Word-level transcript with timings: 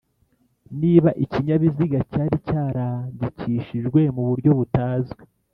niba 0.79 1.09
ikinyabiziga 1.23 1.99
cyari 2.11 2.35
cyarandikishijwe 2.47 3.99
mu 4.15 4.23
buryo 4.29 4.51
butazwi 4.59 5.21